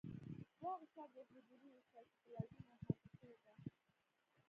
[0.61, 3.55] دا غشا د حجرې سایتوپلازم احاطه کړی دی.